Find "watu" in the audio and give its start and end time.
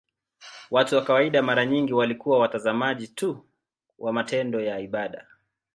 0.71-0.95